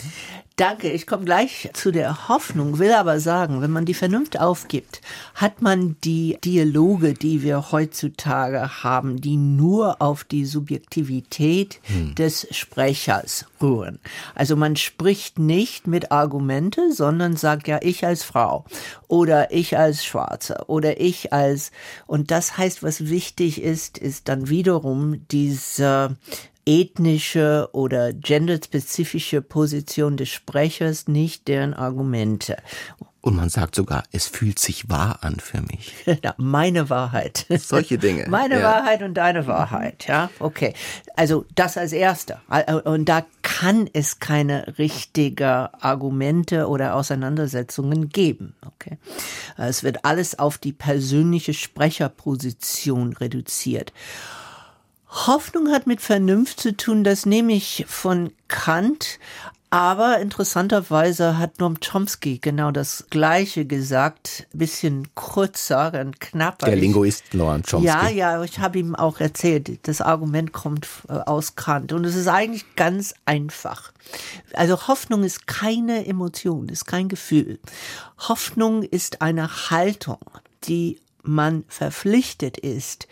[0.61, 5.01] Danke, ich komme gleich zu der Hoffnung, will aber sagen, wenn man die Vernunft aufgibt,
[5.33, 12.13] hat man die Dialoge, die wir heutzutage haben, die nur auf die Subjektivität hm.
[12.13, 13.97] des Sprechers ruhen.
[14.35, 18.65] Also man spricht nicht mit Argumente, sondern sagt ja ich als Frau
[19.07, 21.71] oder ich als Schwarze oder ich als
[22.05, 26.17] und das heißt, was wichtig ist, ist dann wiederum diese
[26.65, 32.57] ethnische oder genderspezifische Position des Sprechers, nicht deren Argumente.
[33.23, 35.93] Und man sagt sogar, es fühlt sich wahr an für mich.
[36.37, 37.45] Meine Wahrheit.
[37.49, 38.25] Solche Dinge.
[38.27, 38.63] Meine ja.
[38.63, 40.31] Wahrheit und deine Wahrheit, ja.
[40.39, 40.73] Okay.
[41.15, 42.41] Also das als erster.
[42.83, 48.55] Und da kann es keine richtige Argumente oder Auseinandersetzungen geben.
[48.65, 48.97] Okay.
[49.55, 53.93] Es wird alles auf die persönliche Sprecherposition reduziert.
[55.11, 59.19] Hoffnung hat mit Vernunft zu tun, das nehme ich von Kant.
[59.73, 66.65] Aber interessanterweise hat Noam Chomsky genau das Gleiche gesagt, bisschen kurzer und knapper.
[66.65, 67.87] Der Linguist Noam Chomsky.
[67.87, 72.15] Ja, ja, ich habe ihm auch erzählt, das Argument kommt äh, aus Kant und es
[72.15, 73.93] ist eigentlich ganz einfach.
[74.53, 77.57] Also Hoffnung ist keine Emotion, ist kein Gefühl.
[78.27, 80.19] Hoffnung ist eine Haltung,
[80.65, 83.07] die man verpflichtet ist,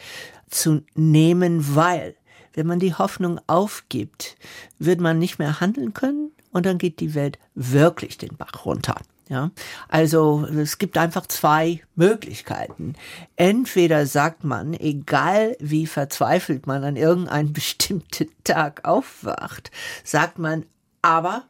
[0.50, 2.16] zu nehmen, weil
[2.54, 4.36] wenn man die Hoffnung aufgibt,
[4.80, 8.96] wird man nicht mehr handeln können und dann geht die Welt wirklich den Bach runter.
[9.30, 9.52] Ja,
[9.90, 12.96] also es gibt einfach zwei Möglichkeiten.
[13.36, 19.70] Entweder sagt man, egal wie verzweifelt man an irgendeinem bestimmten Tag aufwacht,
[20.04, 20.66] sagt man,
[21.04, 21.44] aber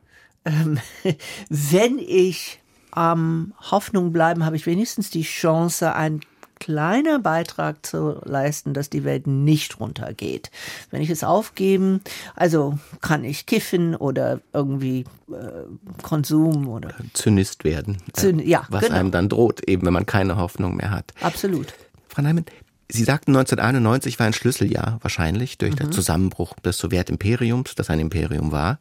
[0.43, 0.77] ähm,
[1.49, 2.59] wenn ich
[2.91, 6.19] am ähm, Hoffnung bleiben, habe ich wenigstens die Chance, ein
[6.59, 10.51] kleiner Beitrag zu leisten, dass die Welt nicht runtergeht.
[10.91, 12.01] Wenn ich es aufgeben,
[12.35, 17.97] also kann ich kiffen oder irgendwie äh, Konsum oder Zynist werden.
[18.13, 18.95] Zyn ja, was genau.
[18.95, 21.13] einem dann droht, eben wenn man keine Hoffnung mehr hat.
[21.21, 21.73] Absolut.
[22.07, 22.45] Frau Neumann,
[22.91, 25.77] Sie sagten 1991 war ein Schlüsseljahr wahrscheinlich durch mhm.
[25.77, 28.79] den Zusammenbruch des Sowjetimperiums, das ein Imperium war.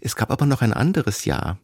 [0.00, 1.58] Es gab aber noch ein anderes Jahr,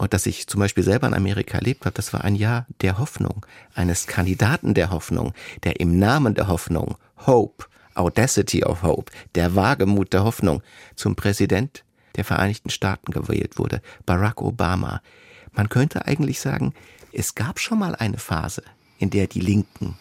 [0.00, 2.98] und dass ich zum Beispiel selber in Amerika erlebt habe, das war ein Jahr der
[2.98, 9.54] Hoffnung, eines Kandidaten der Hoffnung, der im Namen der Hoffnung, Hope, Audacity of Hope, der
[9.56, 10.62] Wagemut der Hoffnung,
[10.96, 11.84] zum Präsident
[12.16, 15.02] der Vereinigten Staaten gewählt wurde, Barack Obama.
[15.52, 16.72] Man könnte eigentlich sagen,
[17.12, 18.62] es gab schon mal eine Phase,
[18.98, 19.98] in der die Linken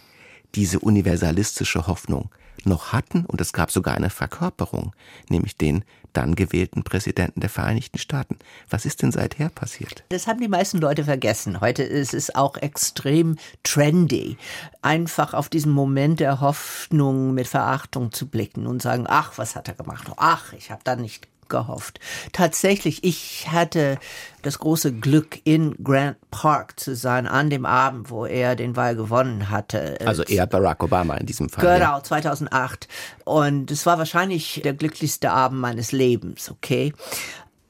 [0.56, 2.30] diese universalistische Hoffnung
[2.64, 4.94] noch hatten und es gab sogar eine Verkörperung,
[5.28, 8.38] nämlich den dann gewählten Präsidenten der Vereinigten Staaten.
[8.70, 10.04] Was ist denn seither passiert?
[10.10, 11.62] Das haben die meisten Leute vergessen.
[11.62, 14.38] Heute ist es auch extrem trendy,
[14.82, 19.68] einfach auf diesen Moment der Hoffnung mit Verachtung zu blicken und sagen, ach, was hat
[19.68, 20.08] er gemacht?
[20.18, 22.00] Ach, ich habe da nicht gehofft.
[22.32, 23.98] Tatsächlich, ich hatte
[24.42, 28.96] das große Glück, in Grant Park zu sein, an dem Abend, wo er den Wahl
[28.96, 29.98] gewonnen hatte.
[30.06, 31.78] Also eher Barack Obama in diesem Fall.
[31.80, 32.04] Genau, ja.
[32.04, 32.88] 2008.
[33.26, 36.94] Und es war wahrscheinlich der glücklichste Abend meines Lebens, okay?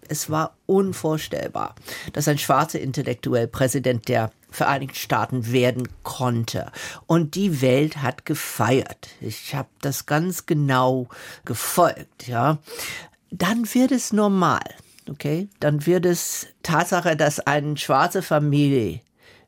[0.07, 1.75] Es war unvorstellbar,
[2.13, 6.71] dass ein schwarzer Intellektuell Präsident der Vereinigten Staaten werden konnte.
[7.05, 9.09] Und die Welt hat gefeiert.
[9.21, 11.07] Ich habe das ganz genau
[11.45, 12.57] gefolgt, ja
[13.31, 14.63] dann wird es normal.
[15.09, 19.01] Okay, dann wird es Tatsache, dass eine schwarze Familie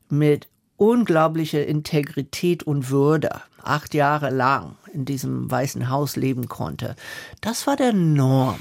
[0.09, 6.95] mit unglaublicher Integrität und Würde acht Jahre lang in diesem Weißen Haus leben konnte.
[7.41, 8.59] Das war der Norm.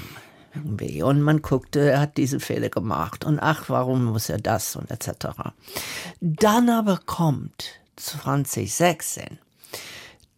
[0.53, 1.01] Irgendwie.
[1.01, 4.91] Und man guckte, er hat diese Fehler gemacht und ach, warum muss er das und
[4.91, 5.27] etc.
[6.19, 9.39] Dann aber kommt 2016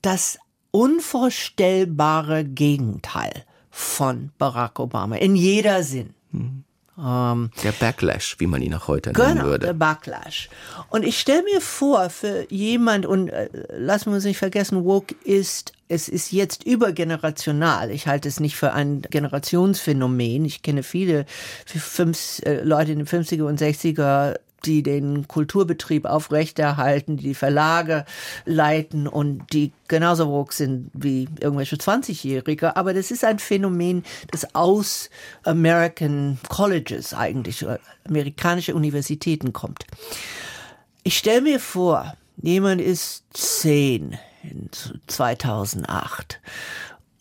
[0.04, 0.38] das
[0.72, 3.44] unvorstellbare Gegenteil
[3.76, 6.14] von Barack Obama in jeder Sinn.
[6.32, 6.64] Mhm.
[6.96, 9.66] Ähm, der Backlash, wie man ihn auch heute nennen genau, würde.
[9.66, 10.48] Der Backlash.
[10.90, 15.16] Und ich stelle mir vor, für jemand, und äh, lassen wir uns nicht vergessen, Woke
[15.24, 17.90] ist, es ist jetzt übergenerational.
[17.90, 20.46] Ich halte es nicht für ein Generationsphänomen.
[20.46, 21.26] Ich kenne viele
[21.66, 28.06] fünf, äh, Leute in den 50er und 60er die den Kulturbetrieb aufrechterhalten, die Verlage
[28.46, 32.76] leiten und die genauso woke sind wie irgendwelche 20-Jährige.
[32.76, 35.10] Aber das ist ein Phänomen, das aus
[35.44, 37.66] American Colleges eigentlich,
[38.08, 39.86] amerikanische Universitäten kommt.
[41.04, 44.70] Ich stelle mir vor, jemand ist zehn in
[45.08, 46.40] 2008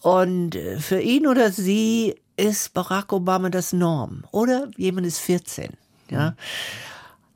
[0.01, 5.71] und für ihn oder sie ist Barack Obama das Norm oder jemand ist 14,
[6.11, 6.35] ja.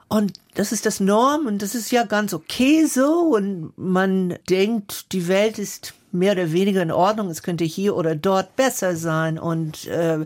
[0.08, 3.34] Und das ist das Norm und das ist ja ganz okay so.
[3.34, 8.14] Und man denkt, die Welt ist mehr oder weniger in Ordnung, es könnte hier oder
[8.14, 9.38] dort besser sein.
[9.38, 10.24] Und äh,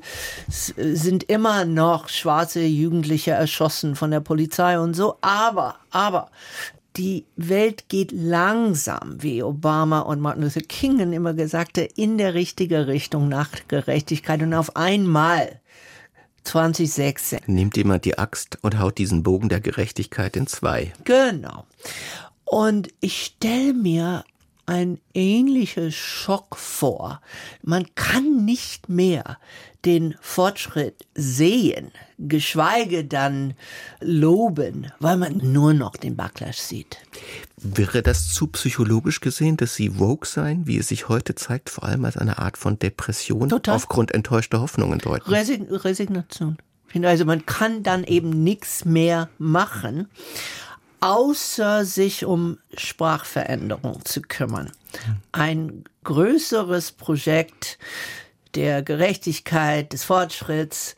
[0.48, 6.30] es sind immer noch schwarze Jugendliche erschossen von der Polizei und so, aber, aber
[6.96, 12.34] die Welt geht langsam, wie Obama und Martin Luther King immer gesagt hat, in der
[12.34, 14.42] richtige Richtung nach Gerechtigkeit.
[14.42, 15.59] Und auf einmal
[16.44, 17.40] 2016.
[17.46, 20.92] Nimmt jemand die Axt und haut diesen Bogen der Gerechtigkeit in zwei.
[21.04, 21.66] Genau.
[22.44, 24.24] Und ich stelle mir
[24.70, 27.20] ein ähnlicher Schock vor.
[27.60, 29.38] Man kann nicht mehr
[29.84, 33.54] den Fortschritt sehen, geschweige dann
[34.00, 36.98] loben, weil man nur noch den Backlash sieht.
[37.56, 41.82] Wäre das zu psychologisch gesehen, dass Sie woke sein, wie es sich heute zeigt, vor
[41.82, 43.74] allem als eine Art von Depression Total.
[43.74, 45.28] aufgrund enttäuschter Hoffnungen deuten?
[45.28, 46.58] Resign Resignation.
[47.02, 50.08] Also man kann dann eben nichts mehr machen,
[51.00, 54.70] außer sich um Sprachveränderung zu kümmern.
[55.32, 57.78] Ein größeres Projekt
[58.54, 60.96] der Gerechtigkeit, des Fortschritts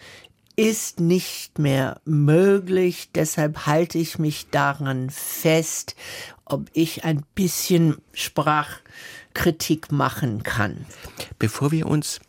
[0.56, 3.10] ist nicht mehr möglich.
[3.14, 5.96] Deshalb halte ich mich daran fest,
[6.44, 10.86] ob ich ein bisschen Sprachkritik machen kann.
[11.38, 12.20] Bevor wir uns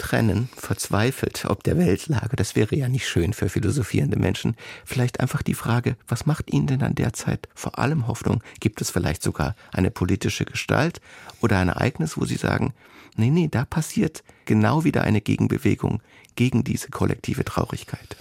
[0.00, 4.56] trennen, verzweifelt ob der Weltlage, das wäre ja nicht schön für philosophierende Menschen.
[4.86, 8.42] Vielleicht einfach die Frage, was macht Ihnen denn an der Zeit vor allem Hoffnung?
[8.60, 11.02] Gibt es vielleicht sogar eine politische Gestalt
[11.42, 12.72] oder ein Ereignis, wo Sie sagen,
[13.16, 16.00] nee, nee, da passiert genau wieder eine Gegenbewegung
[16.34, 18.16] gegen diese kollektive Traurigkeit?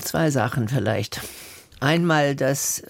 [0.00, 1.20] Zwei Sachen vielleicht.
[1.78, 2.82] Einmal, dass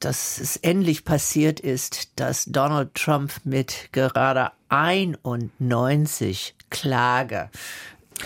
[0.00, 7.50] dass es endlich passiert ist, dass Donald Trump mit gerade 91 Klage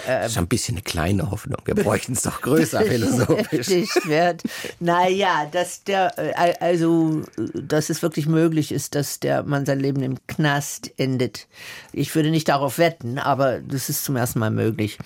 [0.06, 1.58] das ist ein bisschen eine kleine Hoffnung.
[1.64, 3.68] Wir bräuchten es doch größer philosophisch.
[4.04, 4.42] wird.
[4.80, 10.02] Naja, dass der, äh, also, dass es wirklich möglich ist, dass der Mann sein Leben
[10.02, 11.46] im Knast endet.
[11.92, 14.98] Ich würde nicht darauf wetten, aber das ist zum ersten Mal möglich.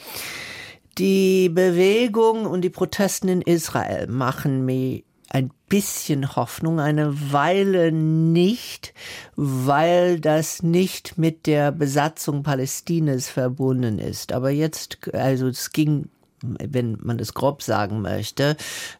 [0.98, 8.94] Die Bewegung und die Protesten in Israel machen mir ein bisschen Hoffnung, eine Weile nicht,
[9.34, 14.32] weil das nicht mit der Besatzung Palästinas verbunden ist.
[14.32, 16.08] Aber jetzt, also es ging
[16.42, 18.56] wenn man das grob sagen möchte,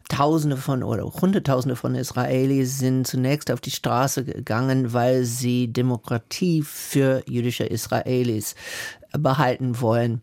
[0.09, 6.63] Tausende von oder Hunderttausende von Israelis sind zunächst auf die Straße gegangen, weil sie Demokratie
[6.63, 8.55] für jüdische Israelis
[9.17, 10.21] behalten wollen.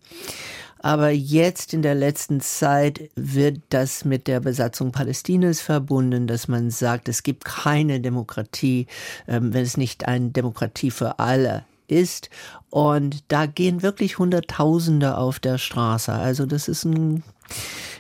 [0.84, 6.70] Aber jetzt in der letzten Zeit wird das mit der Besatzung Palästinas verbunden, dass man
[6.70, 8.86] sagt, es gibt keine Demokratie,
[9.26, 12.28] ähm, wenn es nicht eine Demokratie für alle ist.
[12.68, 16.12] Und da gehen wirklich Hunderttausende auf der Straße.
[16.12, 17.22] Also das ist ein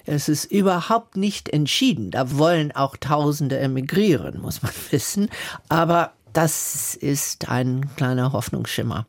[0.04, 2.10] es ist überhaupt nicht entschieden.
[2.10, 5.30] Da wollen auch Tausende emigrieren, muss man wissen.
[5.70, 9.06] Aber das ist ein kleiner Hoffnungsschimmer.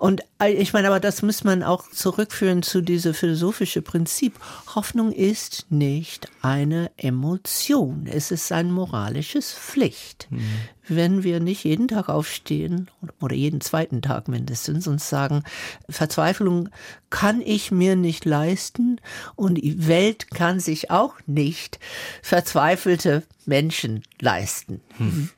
[0.00, 4.40] Und äh, ich meine, aber das muss man auch zurückführen zu diesem philosophischen Prinzip.
[4.74, 8.08] Hoffnung ist nicht eine Emotion.
[8.10, 10.26] Es ist ein moralisches Pflicht.
[10.30, 10.40] Mhm.
[10.88, 12.88] Wenn wir nicht jeden Tag aufstehen
[13.20, 15.44] oder jeden zweiten Tag mindestens und sagen,
[15.90, 16.70] Verzweiflung
[17.10, 19.02] kann ich mir nicht leisten
[19.36, 21.78] und die Welt kann sich auch nicht
[22.22, 24.80] verzweifelte Menschen leisten.
[24.98, 25.28] Mhm.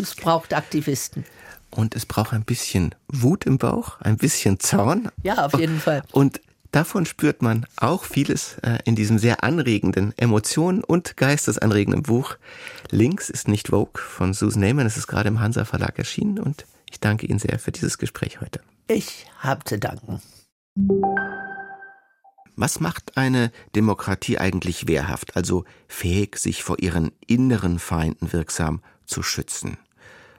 [0.00, 1.26] Es braucht Aktivisten.
[1.70, 5.10] Und es braucht ein bisschen Wut im Bauch, ein bisschen Zorn.
[5.22, 6.02] Ja, auf jeden Fall.
[6.12, 6.40] Und
[6.72, 12.36] davon spürt man auch vieles äh, in diesem sehr anregenden Emotionen und geistesanregenden Buch.
[12.90, 14.86] Links ist nicht Vogue von Susan Neyman.
[14.86, 18.40] Es ist gerade im Hansa Verlag erschienen und ich danke Ihnen sehr für dieses Gespräch
[18.40, 18.60] heute.
[18.88, 20.22] Ich habe zu danken.
[22.56, 29.22] Was macht eine Demokratie eigentlich wehrhaft, also fähig, sich vor ihren inneren Feinden wirksam zu
[29.22, 29.78] schützen?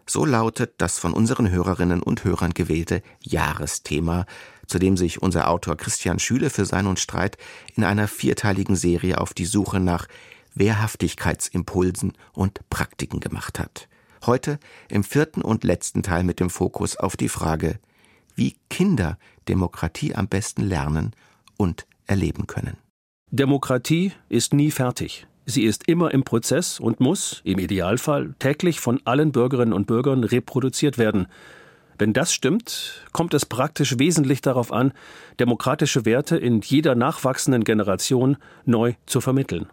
[0.10, 4.26] So lautet das von unseren Hörerinnen und Hörern gewählte Jahresthema,
[4.66, 7.38] zu dem sich unser Autor Christian Schüle für Sein und Streit
[7.76, 10.08] in einer vierteiligen Serie auf die Suche nach
[10.56, 13.88] Wehrhaftigkeitsimpulsen und Praktiken gemacht hat.
[14.26, 14.58] Heute
[14.90, 17.80] im vierten und letzten Teil mit dem Fokus auf die Frage,
[18.34, 21.12] wie Kinder Demokratie am besten lernen
[21.56, 22.78] und erleben können.
[23.30, 25.28] Demokratie ist nie fertig.
[25.50, 30.24] Sie ist immer im Prozess und muss, im Idealfall, täglich von allen Bürgerinnen und Bürgern
[30.24, 31.26] reproduziert werden.
[31.98, 34.94] Wenn das stimmt, kommt es praktisch wesentlich darauf an,
[35.40, 39.68] demokratische Werte in jeder nachwachsenden Generation neu zu vermitteln.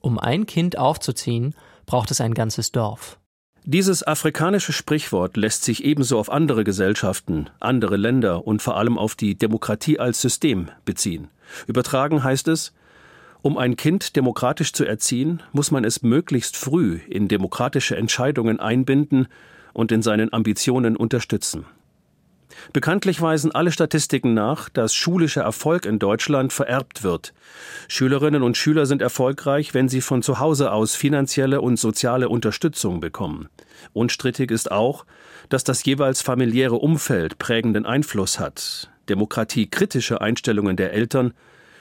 [0.00, 1.54] Um ein Kind aufzuziehen,
[1.84, 3.18] braucht es ein ganzes Dorf.
[3.64, 9.16] Dieses afrikanische Sprichwort lässt sich ebenso auf andere Gesellschaften, andere Länder und vor allem auf
[9.16, 11.28] die Demokratie als System beziehen.
[11.66, 12.72] Übertragen heißt es,
[13.42, 19.28] um ein Kind demokratisch zu erziehen, muss man es möglichst früh in demokratische Entscheidungen einbinden
[19.72, 21.64] und in seinen Ambitionen unterstützen.
[22.72, 27.32] Bekanntlich weisen alle Statistiken nach, dass schulischer Erfolg in Deutschland vererbt wird.
[27.88, 33.00] Schülerinnen und Schüler sind erfolgreich, wenn sie von zu Hause aus finanzielle und soziale Unterstützung
[33.00, 33.48] bekommen.
[33.92, 35.06] Unstrittig ist auch,
[35.48, 38.90] dass das jeweils familiäre Umfeld prägenden Einfluss hat.
[39.08, 41.32] Demokratiekritische Einstellungen der Eltern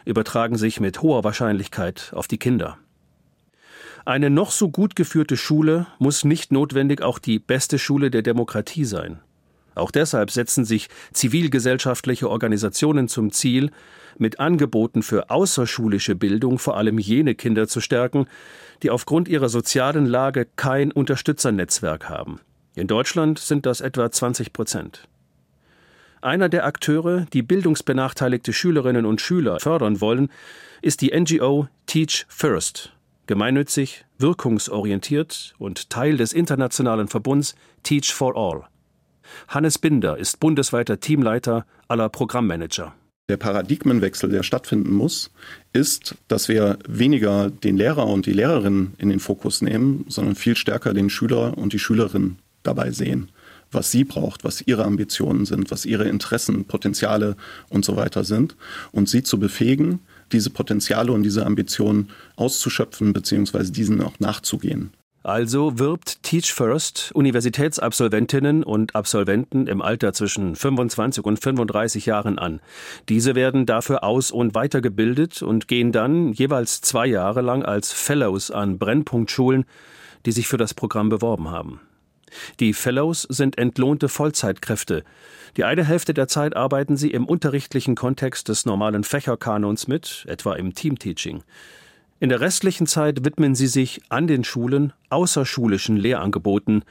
[0.09, 2.77] übertragen sich mit hoher Wahrscheinlichkeit auf die Kinder.
[4.05, 8.85] Eine noch so gut geführte Schule muss nicht notwendig auch die beste Schule der Demokratie
[8.85, 9.19] sein.
[9.75, 13.71] Auch deshalb setzen sich zivilgesellschaftliche Organisationen zum Ziel,
[14.17, 18.27] mit Angeboten für außerschulische Bildung vor allem jene Kinder zu stärken,
[18.83, 22.39] die aufgrund ihrer sozialen Lage kein Unterstützernetzwerk haben.
[22.75, 25.08] In Deutschland sind das etwa 20 Prozent.
[26.21, 30.29] Einer der Akteure, die bildungsbenachteiligte Schülerinnen und Schüler fördern wollen,
[30.81, 32.91] ist die NGO Teach First,
[33.25, 38.67] gemeinnützig, wirkungsorientiert und Teil des internationalen Verbunds Teach for All.
[39.47, 42.93] Hannes Binder ist bundesweiter Teamleiter aller Programmmanager.
[43.29, 45.31] Der Paradigmenwechsel, der stattfinden muss,
[45.71, 50.57] ist, dass wir weniger den Lehrer und die Lehrerin in den Fokus nehmen, sondern viel
[50.57, 53.29] stärker den Schüler und die Schülerin dabei sehen,
[53.71, 57.35] was sie braucht, was ihre Ambitionen sind, was ihre Interessen, Potenziale
[57.69, 58.55] und so weiter sind
[58.91, 59.99] und sie zu befähigen,
[60.31, 63.71] diese Potenziale und diese Ambitionen auszuschöpfen bzw.
[63.71, 64.91] diesen auch nachzugehen.
[65.21, 72.61] Also wirbt Teach First Universitätsabsolventinnen und Absolventen im Alter zwischen 25 und 35 Jahren an.
[73.09, 78.49] Diese werden dafür aus- und weitergebildet und gehen dann jeweils zwei Jahre lang als Fellows
[78.49, 79.65] an Brennpunktschulen,
[80.25, 81.81] die sich für das Programm beworben haben.
[82.59, 85.03] Die Fellows sind entlohnte Vollzeitkräfte.
[85.57, 90.53] Die eine Hälfte der Zeit arbeiten sie im unterrichtlichen Kontext des normalen Fächerkanons mit, etwa
[90.53, 91.43] im Teamteaching.
[92.19, 96.83] In der restlichen Zeit widmen sie sich an den Schulen außerschulischen Lehrangeboten,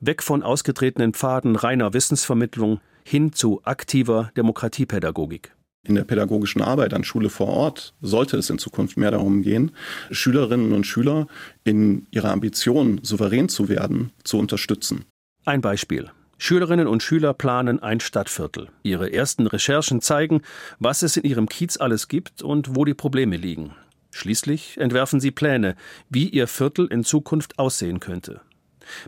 [0.00, 5.52] weg von ausgetretenen Pfaden reiner Wissensvermittlung hin zu aktiver Demokratiepädagogik.
[5.82, 9.72] In der pädagogischen Arbeit an Schule vor Ort sollte es in Zukunft mehr darum gehen,
[10.10, 11.26] Schülerinnen und Schüler
[11.64, 15.06] in ihrer Ambition, souverän zu werden, zu unterstützen.
[15.46, 16.10] Ein Beispiel.
[16.36, 18.68] Schülerinnen und Schüler planen ein Stadtviertel.
[18.82, 20.42] Ihre ersten Recherchen zeigen,
[20.78, 23.74] was es in ihrem Kiez alles gibt und wo die Probleme liegen.
[24.10, 25.76] Schließlich entwerfen sie Pläne,
[26.08, 28.40] wie ihr Viertel in Zukunft aussehen könnte.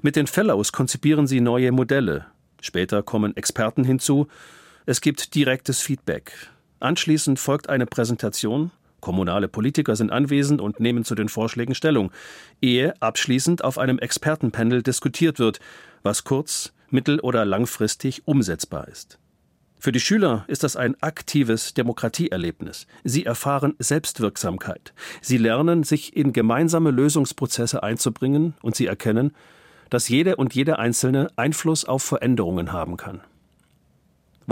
[0.01, 2.27] Mit den Fellows konzipieren sie neue Modelle.
[2.61, 4.29] Später kommen Experten hinzu.
[4.87, 6.33] Es gibt direktes Feedback.
[6.83, 8.73] Anschließend folgt eine Präsentation.
[8.99, 12.11] Kommunale Politiker sind anwesend und nehmen zu den Vorschlägen Stellung,
[12.61, 15.61] ehe abschließend auf einem Expertenpanel diskutiert wird,
[16.03, 19.21] was kurz, mittel- oder langfristig umsetzbar ist.
[19.79, 22.89] Für die Schüler ist das ein aktives Demokratieerlebnis.
[23.05, 24.93] Sie erfahren Selbstwirksamkeit.
[25.21, 29.37] Sie lernen, sich in gemeinsame Lösungsprozesse einzubringen und sie erkennen,
[29.89, 33.21] dass jede und jeder Einzelne Einfluss auf Veränderungen haben kann.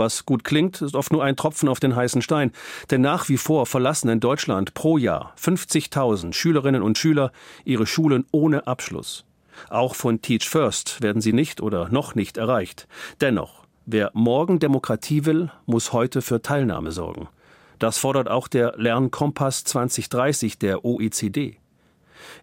[0.01, 2.53] Was gut klingt, ist oft nur ein Tropfen auf den heißen Stein,
[2.89, 7.31] denn nach wie vor verlassen in Deutschland pro Jahr 50.000 Schülerinnen und Schüler
[7.65, 9.25] ihre Schulen ohne Abschluss.
[9.69, 12.87] Auch von Teach First werden sie nicht oder noch nicht erreicht.
[13.21, 17.29] Dennoch, Wer morgen Demokratie will, muss heute für Teilnahme sorgen.
[17.77, 21.60] Das fordert auch der Lernkompass 2030 der OECD.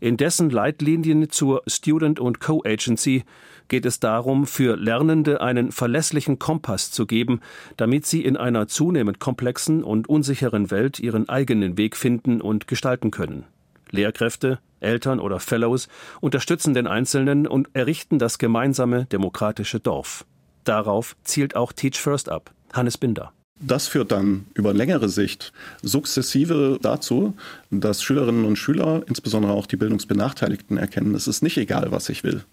[0.00, 3.24] In dessen Leitlinien zur Student- und Co-Agency
[3.68, 7.40] geht es darum, für Lernende einen verlässlichen Kompass zu geben,
[7.76, 13.10] damit sie in einer zunehmend komplexen und unsicheren Welt ihren eigenen Weg finden und gestalten
[13.10, 13.44] können.
[13.90, 15.88] Lehrkräfte, Eltern oder Fellows
[16.20, 20.24] unterstützen den Einzelnen und errichten das gemeinsame demokratische Dorf.
[20.64, 22.52] Darauf zielt auch Teach First ab.
[22.72, 23.32] Hannes Binder.
[23.60, 25.52] Das führt dann über längere Sicht
[25.82, 27.34] sukzessive dazu,
[27.70, 32.22] dass Schülerinnen und Schüler, insbesondere auch die Bildungsbenachteiligten, erkennen, es ist nicht egal, was ich
[32.22, 32.44] will.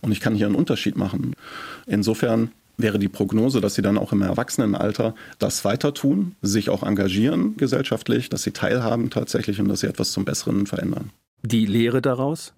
[0.00, 1.34] Und ich kann hier einen Unterschied machen.
[1.86, 6.82] Insofern wäre die Prognose, dass sie dann auch im Erwachsenenalter das weiter tun, sich auch
[6.82, 11.10] engagieren gesellschaftlich, dass sie teilhaben tatsächlich und dass sie etwas zum Besseren verändern.
[11.42, 12.52] Die Lehre daraus?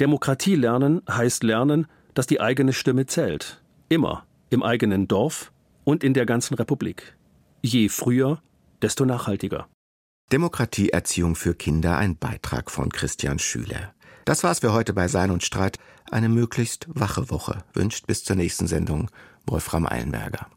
[0.00, 3.60] Demokratie lernen heißt lernen, dass die eigene Stimme zählt.
[3.88, 5.52] Immer im eigenen Dorf
[5.84, 7.14] und in der ganzen Republik.
[7.62, 8.40] Je früher,
[8.82, 9.68] desto nachhaltiger.
[10.30, 13.94] Demokratieerziehung für Kinder, ein Beitrag von Christian Schüler.
[14.24, 15.78] Das war's für heute bei Sein und Streit.
[16.10, 19.10] Eine möglichst wache Woche wünscht bis zur nächsten Sendung
[19.46, 20.48] Wolfram Eilenberger.